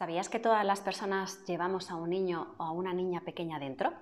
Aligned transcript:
¿Sabías 0.00 0.30
que 0.30 0.38
todas 0.38 0.64
las 0.64 0.80
personas 0.80 1.44
llevamos 1.44 1.90
a 1.90 1.96
un 1.96 2.08
niño 2.08 2.54
o 2.56 2.62
a 2.62 2.70
una 2.70 2.94
niña 2.94 3.20
pequeña 3.20 3.58
dentro? 3.58 3.92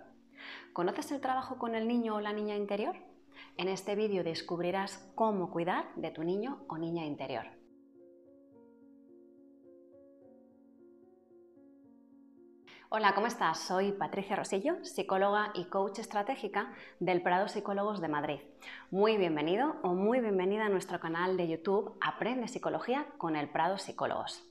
¿Conoces 0.73 1.11
el 1.11 1.21
trabajo 1.21 1.59
con 1.59 1.75
el 1.75 1.89
niño 1.89 2.15
o 2.15 2.21
la 2.21 2.33
niña 2.33 2.55
interior? 2.55 2.95
En 3.57 3.67
este 3.67 3.97
vídeo 3.97 4.23
descubrirás 4.23 5.05
cómo 5.17 5.51
cuidar 5.51 5.93
de 5.97 6.13
tu 6.13 6.23
niño 6.23 6.61
o 6.69 6.79
niña 6.79 7.05
interior. 7.05 7.47
Hola, 12.91 13.17
¿cómo 13.17 13.27
estás? 13.27 13.59
Soy 13.59 13.91
Patricia 13.91 14.37
Rosillo, 14.37 14.85
psicóloga 14.85 15.51
y 15.55 15.65
coach 15.65 15.99
estratégica 15.99 16.73
del 17.01 17.23
Prado 17.23 17.49
Psicólogos 17.49 18.01
de 18.01 18.07
Madrid. 18.07 18.39
Muy 18.93 19.17
bienvenido 19.17 19.75
o 19.83 19.95
muy 19.95 20.21
bienvenida 20.21 20.67
a 20.67 20.69
nuestro 20.69 21.01
canal 21.01 21.37
de 21.37 21.49
YouTube 21.49 21.99
Aprende 22.01 22.47
Psicología 22.47 23.05
con 23.19 23.35
el 23.35 23.49
Prado 23.51 23.79
Psicólogos. 23.79 24.48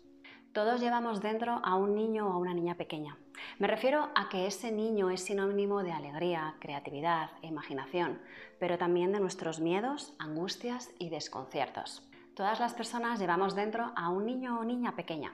Todos 0.57 0.81
llevamos 0.81 1.21
dentro 1.21 1.61
a 1.63 1.75
un 1.75 1.93
niño 1.93 2.27
o 2.27 2.31
a 2.31 2.37
una 2.37 2.55
niña 2.55 2.73
pequeña. 2.73 3.15
Me 3.59 3.67
refiero 3.67 4.09
a 4.15 4.27
que 4.27 4.47
ese 4.47 4.71
niño 4.71 5.11
es 5.11 5.23
sinónimo 5.23 5.83
de 5.83 5.91
alegría, 5.91 6.55
creatividad 6.59 7.29
e 7.43 7.47
imaginación, 7.47 8.19
pero 8.59 8.79
también 8.79 9.11
de 9.11 9.19
nuestros 9.19 9.59
miedos, 9.59 10.15
angustias 10.17 10.89
y 10.97 11.09
desconciertos. 11.09 12.01
Todas 12.33 12.59
las 12.59 12.73
personas 12.73 13.19
llevamos 13.19 13.53
dentro 13.53 13.91
a 13.95 14.09
un 14.09 14.25
niño 14.25 14.59
o 14.59 14.63
niña 14.63 14.95
pequeña. 14.95 15.31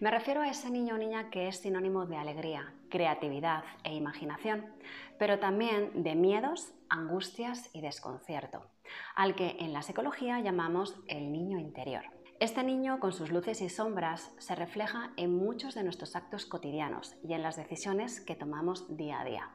Me 0.00 0.10
refiero 0.10 0.40
a 0.40 0.48
ese 0.48 0.70
niño 0.70 0.96
o 0.96 0.98
niña 0.98 1.30
que 1.30 1.46
es 1.46 1.58
sinónimo 1.58 2.06
de 2.06 2.16
alegría, 2.16 2.74
creatividad 2.90 3.62
e 3.84 3.94
imaginación, 3.94 4.74
pero 5.20 5.38
también 5.38 6.02
de 6.02 6.16
miedos, 6.16 6.74
angustias 6.88 7.70
y 7.74 7.80
desconcierto, 7.80 8.66
al 9.14 9.36
que 9.36 9.54
en 9.60 9.72
la 9.72 9.82
psicología 9.82 10.40
llamamos 10.40 10.96
el 11.06 11.30
niño 11.30 11.60
interior. 11.60 12.02
Este 12.40 12.64
niño, 12.64 12.98
con 12.98 13.12
sus 13.12 13.30
luces 13.30 13.60
y 13.60 13.68
sombras, 13.68 14.32
se 14.38 14.56
refleja 14.56 15.12
en 15.16 15.36
muchos 15.36 15.74
de 15.74 15.84
nuestros 15.84 16.16
actos 16.16 16.46
cotidianos 16.46 17.14
y 17.22 17.32
en 17.32 17.42
las 17.42 17.56
decisiones 17.56 18.20
que 18.20 18.34
tomamos 18.34 18.96
día 18.96 19.20
a 19.20 19.24
día. 19.24 19.50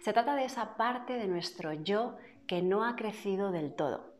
Se 0.00 0.12
trata 0.12 0.34
de 0.34 0.44
esa 0.44 0.76
parte 0.76 1.12
de 1.14 1.28
nuestro 1.28 1.72
yo 1.72 2.16
que 2.48 2.60
no 2.60 2.84
ha 2.84 2.96
crecido 2.96 3.52
del 3.52 3.72
todo. 3.74 4.14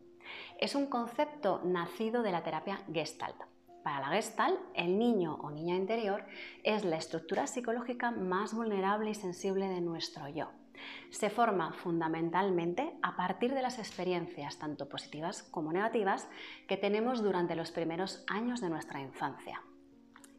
Es 0.58 0.76
un 0.76 0.86
concepto 0.86 1.60
nacido 1.64 2.22
de 2.22 2.30
la 2.30 2.44
terapia 2.44 2.80
Gestalt. 2.92 3.42
Para 3.82 4.00
la 4.00 4.08
Gestalt, 4.14 4.60
el 4.74 4.96
niño 4.96 5.34
o 5.34 5.50
niña 5.50 5.74
interior 5.74 6.24
es 6.62 6.84
la 6.84 6.98
estructura 6.98 7.46
psicológica 7.46 8.12
más 8.12 8.54
vulnerable 8.54 9.10
y 9.10 9.14
sensible 9.14 9.68
de 9.68 9.80
nuestro 9.80 10.28
yo 10.28 10.50
se 11.10 11.30
forma 11.30 11.72
fundamentalmente 11.72 12.92
a 13.02 13.16
partir 13.16 13.54
de 13.54 13.62
las 13.62 13.78
experiencias, 13.78 14.58
tanto 14.58 14.88
positivas 14.88 15.42
como 15.42 15.72
negativas, 15.72 16.28
que 16.66 16.76
tenemos 16.76 17.22
durante 17.22 17.56
los 17.56 17.70
primeros 17.70 18.24
años 18.28 18.60
de 18.60 18.70
nuestra 18.70 19.00
infancia. 19.00 19.62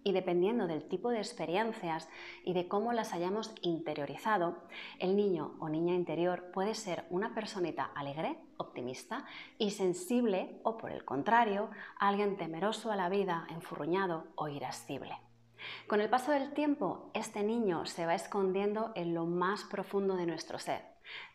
Y 0.04 0.14
dependiendo 0.14 0.66
del 0.66 0.88
tipo 0.88 1.10
de 1.10 1.18
experiencias 1.18 2.08
y 2.46 2.54
de 2.54 2.68
cómo 2.68 2.94
las 2.94 3.14
hayamos 3.14 3.54
interiorizado, 3.62 4.64
el 4.98 5.16
niño 5.16 5.56
o 5.60 5.68
niña 5.68 5.94
interior 5.94 6.52
puede 6.52 6.74
ser 6.74 7.06
una 7.10 7.36
personita 7.36 7.92
alegre, 7.96 8.40
optimista 8.58 9.26
y 9.58 9.72
sensible 9.72 10.60
o 10.64 10.78
por 10.78 10.92
el 10.92 11.04
contrario, 11.04 11.70
alguien 11.98 12.38
temeroso 12.38 12.92
a 12.92 12.96
la 12.96 13.10
vida, 13.10 13.46
enfurruñado 13.50 14.28
o 14.36 14.48
irascible. 14.48 15.29
Con 15.88 16.02
el 16.02 16.10
paso 16.10 16.32
del 16.32 16.54
tiempo, 16.54 17.12
este 17.14 17.44
niño 17.44 17.86
se 17.86 18.06
va 18.06 18.16
escondiendo 18.16 18.92
en 18.96 19.14
lo 19.14 19.26
más 19.26 19.64
profundo 19.64 20.16
de 20.16 20.26
nuestro 20.26 20.60
ser, 20.60 20.84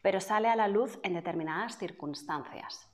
pero 0.03 0.21
sale 0.21 0.49
a 0.49 0.57
la 0.57 0.69
luz 0.69 0.99
en 1.03 1.15
determinadas 1.15 1.79
circunstancias. 1.79 2.91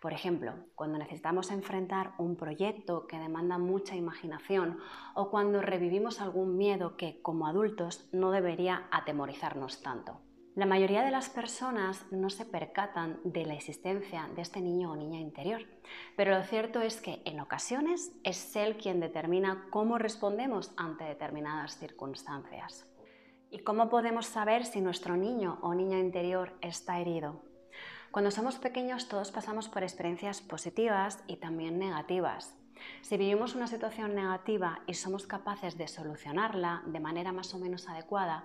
Por 0.00 0.12
ejemplo, 0.12 0.54
cuando 0.74 0.98
necesitamos 0.98 1.50
enfrentar 1.50 2.14
un 2.18 2.36
proyecto 2.36 3.06
que 3.06 3.18
demanda 3.18 3.58
mucha 3.58 3.94
imaginación 3.94 4.78
o 5.14 5.30
cuando 5.30 5.62
revivimos 5.62 6.20
algún 6.20 6.56
miedo 6.56 6.96
que 6.96 7.22
como 7.22 7.46
adultos 7.46 8.08
no 8.12 8.32
debería 8.32 8.88
atemorizarnos 8.90 9.80
tanto. 9.80 10.20
La 10.54 10.66
mayoría 10.66 11.02
de 11.02 11.10
las 11.10 11.30
personas 11.30 12.04
no 12.10 12.28
se 12.28 12.44
percatan 12.44 13.18
de 13.24 13.46
la 13.46 13.54
existencia 13.54 14.28
de 14.36 14.42
este 14.42 14.60
niño 14.60 14.92
o 14.92 14.96
niña 14.96 15.18
interior, 15.18 15.62
pero 16.14 16.36
lo 16.36 16.42
cierto 16.42 16.82
es 16.82 17.00
que 17.00 17.22
en 17.24 17.40
ocasiones 17.40 18.12
es 18.22 18.54
él 18.54 18.76
quien 18.76 19.00
determina 19.00 19.66
cómo 19.70 19.96
respondemos 19.96 20.74
ante 20.76 21.04
determinadas 21.04 21.78
circunstancias. 21.78 22.86
¿Y 23.50 23.60
cómo 23.60 23.88
podemos 23.88 24.26
saber 24.26 24.66
si 24.66 24.82
nuestro 24.82 25.16
niño 25.16 25.58
o 25.62 25.72
niña 25.74 25.98
interior 25.98 26.52
está 26.60 27.00
herido? 27.00 27.40
Cuando 28.10 28.30
somos 28.30 28.56
pequeños 28.56 29.08
todos 29.08 29.32
pasamos 29.32 29.70
por 29.70 29.82
experiencias 29.82 30.42
positivas 30.42 31.24
y 31.28 31.36
también 31.36 31.78
negativas. 31.78 32.54
Si 33.00 33.16
vivimos 33.16 33.54
una 33.54 33.68
situación 33.68 34.14
negativa 34.14 34.82
y 34.86 34.92
somos 34.92 35.26
capaces 35.26 35.78
de 35.78 35.88
solucionarla 35.88 36.82
de 36.84 37.00
manera 37.00 37.32
más 37.32 37.54
o 37.54 37.58
menos 37.58 37.88
adecuada, 37.88 38.44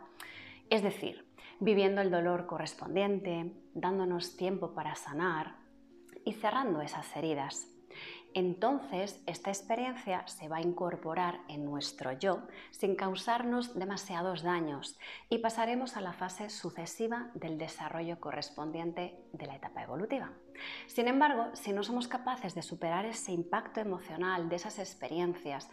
es 0.69 0.83
decir, 0.83 1.26
viviendo 1.59 2.01
el 2.01 2.11
dolor 2.11 2.45
correspondiente, 2.45 3.53
dándonos 3.73 4.37
tiempo 4.37 4.73
para 4.73 4.95
sanar 4.95 5.55
y 6.25 6.33
cerrando 6.33 6.81
esas 6.81 7.15
heridas. 7.15 7.76
Entonces, 8.33 9.21
esta 9.25 9.49
experiencia 9.49 10.27
se 10.27 10.47
va 10.47 10.57
a 10.57 10.61
incorporar 10.61 11.39
en 11.47 11.65
nuestro 11.65 12.11
yo 12.11 12.47
sin 12.71 12.95
causarnos 12.95 13.73
demasiados 13.77 14.43
daños 14.43 14.97
y 15.29 15.39
pasaremos 15.39 15.97
a 15.97 16.01
la 16.01 16.13
fase 16.13 16.49
sucesiva 16.49 17.31
del 17.33 17.57
desarrollo 17.57 18.19
correspondiente 18.19 19.15
de 19.33 19.47
la 19.47 19.55
etapa 19.55 19.83
evolutiva. 19.83 20.31
Sin 20.87 21.07
embargo, 21.07 21.47
si 21.53 21.71
no 21.71 21.83
somos 21.83 22.07
capaces 22.07 22.53
de 22.53 22.61
superar 22.61 23.05
ese 23.05 23.31
impacto 23.31 23.79
emocional 23.79 24.49
de 24.49 24.55
esas 24.55 24.79
experiencias 24.79 25.69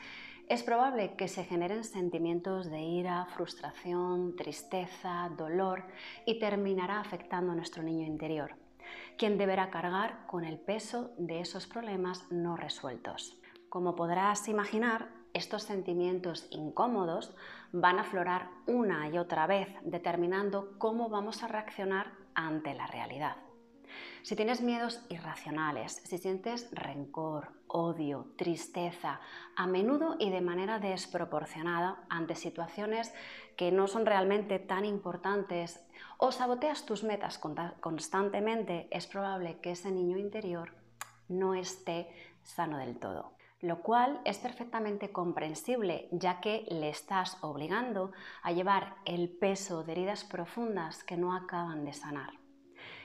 es 0.48 0.62
probable 0.62 1.14
que 1.16 1.26
se 1.26 1.44
generen 1.44 1.84
sentimientos 1.84 2.70
de 2.70 2.80
ira, 2.80 3.26
frustración, 3.34 4.36
tristeza, 4.36 5.30
dolor 5.38 5.84
y 6.26 6.38
terminará 6.38 7.00
afectando 7.00 7.52
a 7.52 7.54
nuestro 7.54 7.82
niño 7.82 8.06
interior, 8.06 8.54
quien 9.16 9.38
deberá 9.38 9.70
cargar 9.70 10.26
con 10.26 10.44
el 10.44 10.58
peso 10.58 11.12
de 11.18 11.40
esos 11.40 11.66
problemas 11.66 12.30
no 12.30 12.56
resueltos. 12.56 13.38
Como 13.68 13.96
podrás 13.96 14.48
imaginar, 14.48 15.08
estos 15.32 15.64
sentimientos 15.64 16.46
incómodos 16.50 17.34
van 17.72 17.98
a 17.98 18.02
aflorar 18.02 18.50
una 18.66 19.08
y 19.08 19.18
otra 19.18 19.46
vez, 19.46 19.68
determinando 19.82 20.78
cómo 20.78 21.08
vamos 21.08 21.42
a 21.42 21.48
reaccionar 21.48 22.12
ante 22.34 22.72
la 22.74 22.86
realidad. 22.86 23.36
Si 24.22 24.36
tienes 24.36 24.60
miedos 24.60 25.04
irracionales, 25.08 26.00
si 26.04 26.18
sientes 26.18 26.68
rencor, 26.72 27.52
odio, 27.66 28.32
tristeza, 28.36 29.20
a 29.56 29.66
menudo 29.66 30.16
y 30.18 30.30
de 30.30 30.40
manera 30.40 30.78
desproporcionada 30.78 32.04
ante 32.08 32.34
situaciones 32.34 33.12
que 33.56 33.72
no 33.72 33.86
son 33.86 34.06
realmente 34.06 34.58
tan 34.58 34.84
importantes, 34.84 35.84
o 36.18 36.32
saboteas 36.32 36.86
tus 36.86 37.04
metas 37.04 37.40
constantemente, 37.80 38.88
es 38.90 39.06
probable 39.06 39.58
que 39.60 39.72
ese 39.72 39.90
niño 39.90 40.16
interior 40.18 40.74
no 41.28 41.54
esté 41.54 42.08
sano 42.42 42.78
del 42.78 42.98
todo 42.98 43.34
lo 43.64 43.80
cual 43.80 44.20
es 44.26 44.36
perfectamente 44.36 45.10
comprensible 45.10 46.08
ya 46.12 46.40
que 46.42 46.66
le 46.68 46.90
estás 46.90 47.38
obligando 47.40 48.12
a 48.42 48.52
llevar 48.52 48.96
el 49.06 49.30
peso 49.30 49.82
de 49.84 49.92
heridas 49.92 50.22
profundas 50.22 51.02
que 51.02 51.16
no 51.16 51.34
acaban 51.34 51.86
de 51.86 51.94
sanar. 51.94 52.43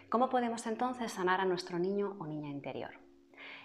¿Cómo 0.09 0.30
podemos 0.30 0.66
entonces 0.66 1.12
sanar 1.12 1.40
a 1.40 1.46
nuestro 1.46 1.78
niño 1.78 2.16
o 2.18 2.25
niña 2.25 2.50
interior? 2.50 2.90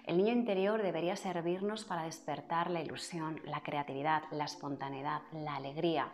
El 0.04 0.18
niño 0.18 0.34
interior 0.34 0.82
debería 0.82 1.16
servirnos 1.16 1.86
para 1.86 2.02
despertar 2.02 2.70
la 2.70 2.82
ilusión, 2.82 3.40
la 3.46 3.62
creatividad, 3.62 4.24
la 4.30 4.44
espontaneidad, 4.44 5.22
la 5.32 5.56
alegría. 5.56 6.12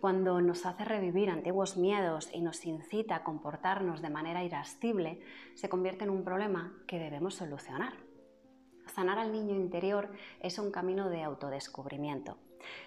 Cuando 0.00 0.40
nos 0.40 0.66
hace 0.66 0.84
revivir 0.84 1.30
antiguos 1.30 1.76
miedos 1.76 2.30
y 2.32 2.42
nos 2.42 2.64
incita 2.64 3.16
a 3.16 3.24
comportarnos 3.24 4.02
de 4.02 4.10
manera 4.10 4.44
irascible, 4.44 5.20
se 5.54 5.68
convierte 5.68 6.04
en 6.04 6.10
un 6.10 6.22
problema 6.22 6.72
que 6.86 7.00
debemos 7.00 7.34
solucionar. 7.34 7.94
Sanar 8.94 9.18
al 9.18 9.32
niño 9.32 9.56
interior 9.56 10.12
es 10.38 10.60
un 10.60 10.70
camino 10.70 11.10
de 11.10 11.24
autodescubrimiento. 11.24 12.38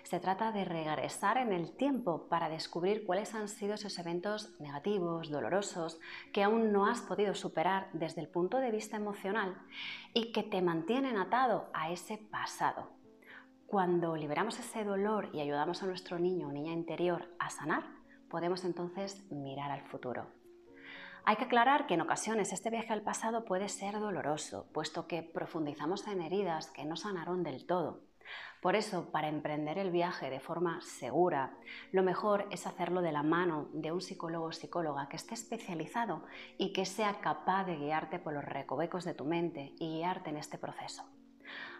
Se 0.03 0.19
trata 0.19 0.51
de 0.51 0.65
regresar 0.65 1.37
en 1.37 1.53
el 1.53 1.75
tiempo 1.75 2.27
para 2.29 2.49
descubrir 2.49 3.05
cuáles 3.05 3.33
han 3.35 3.47
sido 3.47 3.75
esos 3.75 3.97
eventos 3.99 4.59
negativos, 4.59 5.29
dolorosos, 5.29 5.99
que 6.33 6.43
aún 6.43 6.71
no 6.71 6.87
has 6.87 7.01
podido 7.01 7.35
superar 7.35 7.89
desde 7.93 8.21
el 8.21 8.29
punto 8.29 8.57
de 8.57 8.71
vista 8.71 8.97
emocional 8.97 9.57
y 10.13 10.31
que 10.31 10.43
te 10.43 10.61
mantienen 10.61 11.17
atado 11.17 11.69
a 11.73 11.91
ese 11.91 12.17
pasado. 12.17 12.89
Cuando 13.65 14.15
liberamos 14.15 14.57
ese 14.59 14.83
dolor 14.83 15.29
y 15.31 15.41
ayudamos 15.41 15.83
a 15.83 15.85
nuestro 15.85 16.17
niño 16.17 16.47
o 16.47 16.51
niña 16.51 16.73
interior 16.73 17.29
a 17.37 17.51
sanar, 17.51 17.83
podemos 18.29 18.65
entonces 18.65 19.31
mirar 19.31 19.71
al 19.71 19.83
futuro. 19.83 20.27
Hay 21.25 21.35
que 21.35 21.43
aclarar 21.43 21.85
que 21.85 21.93
en 21.93 22.01
ocasiones 22.01 22.53
este 22.53 22.71
viaje 22.71 22.93
al 22.93 23.03
pasado 23.03 23.45
puede 23.45 23.69
ser 23.69 23.99
doloroso, 23.99 24.67
puesto 24.73 25.05
que 25.07 25.21
profundizamos 25.21 26.07
en 26.07 26.21
heridas 26.21 26.71
que 26.71 26.85
no 26.85 26.95
sanaron 26.95 27.43
del 27.43 27.67
todo. 27.67 28.08
Por 28.61 28.75
eso, 28.75 29.11
para 29.11 29.29
emprender 29.29 29.77
el 29.77 29.91
viaje 29.91 30.29
de 30.29 30.39
forma 30.39 30.81
segura, 30.81 31.57
lo 31.91 32.03
mejor 32.03 32.45
es 32.51 32.67
hacerlo 32.67 33.01
de 33.01 33.11
la 33.11 33.23
mano 33.23 33.69
de 33.73 33.91
un 33.91 34.01
psicólogo 34.01 34.47
o 34.47 34.51
psicóloga 34.51 35.07
que 35.07 35.15
esté 35.15 35.33
especializado 35.33 36.25
y 36.57 36.73
que 36.73 36.85
sea 36.85 37.21
capaz 37.21 37.65
de 37.65 37.77
guiarte 37.77 38.19
por 38.19 38.33
los 38.33 38.43
recovecos 38.43 39.05
de 39.05 39.13
tu 39.13 39.23
mente 39.23 39.73
y 39.79 39.97
guiarte 39.97 40.29
en 40.29 40.37
este 40.37 40.57
proceso. 40.57 41.05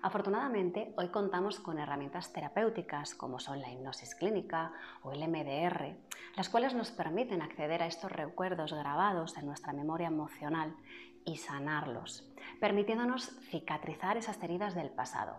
Afortunadamente, 0.02 0.94
hoy 0.98 1.10
contamos 1.10 1.60
con 1.60 1.80
herramientas 1.80 2.32
terapéuticas 2.32 3.14
como 3.14 3.40
son 3.40 3.60
la 3.60 3.70
hipnosis 3.70 4.16
clínica 4.16 4.72
o 5.04 5.12
el 5.12 5.28
MDR, 5.28 5.98
las 6.36 6.50
cuales 6.50 6.74
nos 6.74 6.92
permiten 6.92 7.42
acceder 7.42 7.84
a 7.84 7.88
estos 7.88 8.12
recuerdos 8.12 8.74
grabados 8.74 9.38
en 9.38 9.46
nuestra 9.46 9.74
memoria 9.74 10.08
emocional 10.08 10.76
y 11.26 11.38
sanarlos, 11.38 12.32
permitiéndonos 12.60 13.38
cicatrizar 13.50 14.18
esas 14.18 14.42
heridas 14.42 14.74
del 14.74 14.90
pasado. 14.90 15.38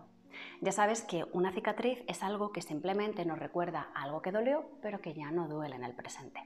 Ya 0.60 0.72
sabes 0.72 1.02
que 1.02 1.24
una 1.32 1.52
cicatriz 1.52 2.02
es 2.06 2.22
algo 2.22 2.52
que 2.52 2.62
simplemente 2.62 3.24
nos 3.24 3.38
recuerda 3.38 3.90
algo 3.94 4.22
que 4.22 4.32
dolió, 4.32 4.70
pero 4.82 5.00
que 5.00 5.14
ya 5.14 5.30
no 5.30 5.48
duele 5.48 5.76
en 5.76 5.84
el 5.84 5.94
presente. 5.94 6.40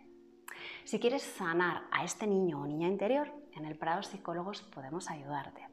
Si 0.84 0.98
quieres 0.98 1.22
sanar 1.22 1.82
a 1.90 2.04
este 2.04 2.26
niño 2.26 2.60
o 2.60 2.66
niña 2.66 2.88
interior, 2.88 3.32
en 3.54 3.64
el 3.64 3.76
Prado 3.76 4.02
Psicólogos 4.02 4.62
podemos 4.62 5.10
ayudarte. 5.10 5.66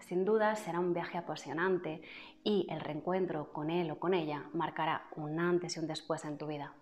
Sin 0.00 0.24
duda 0.24 0.54
será 0.56 0.80
un 0.80 0.92
viaje 0.92 1.18
apasionante 1.18 2.02
y 2.42 2.66
el 2.70 2.80
reencuentro 2.80 3.52
con 3.52 3.70
él 3.70 3.90
o 3.90 3.98
con 3.98 4.14
ella 4.14 4.44
marcará 4.52 5.06
un 5.16 5.40
antes 5.40 5.76
y 5.76 5.80
un 5.80 5.86
después 5.86 6.24
en 6.24 6.38
tu 6.38 6.46
vida. 6.46 6.74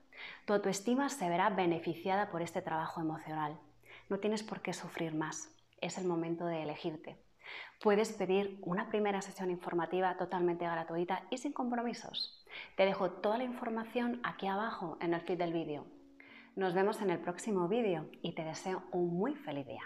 Tu 0.45 0.53
autoestima 0.53 1.09
se 1.09 1.29
verá 1.29 1.51
beneficiada 1.51 2.31
por 2.31 2.43
este 2.43 2.63
trabajo 2.63 3.01
emocional. 3.01 3.59
No 4.09 4.19
tienes 4.19 4.43
por 4.43 4.61
qué 4.61 4.73
sufrir 4.73 5.15
más. 5.15 5.55
Es 5.81 5.99
el 5.99 6.07
momento 6.07 6.47
de 6.47 6.63
elegirte. 6.63 7.17
Puedes 7.81 8.13
pedir 8.13 8.59
una 8.63 8.89
primera 8.89 9.21
sesión 9.23 9.51
informativa 9.51 10.17
totalmente 10.17 10.65
gratuita 10.65 11.25
y 11.31 11.39
sin 11.39 11.53
compromisos. 11.53 12.47
Te 12.77 12.85
dejo 12.85 13.11
toda 13.11 13.39
la 13.39 13.45
información 13.45 14.21
aquí 14.23 14.47
abajo 14.47 14.99
en 15.01 15.15
el 15.15 15.21
feed 15.21 15.39
del 15.39 15.53
vídeo. 15.53 15.85
Nos 16.55 16.75
vemos 16.75 17.01
en 17.01 17.11
el 17.11 17.19
próximo 17.19 17.67
vídeo 17.67 18.09
y 18.21 18.33
te 18.33 18.45
deseo 18.45 18.83
un 18.93 19.17
muy 19.17 19.35
feliz 19.35 19.67
día. 19.67 19.83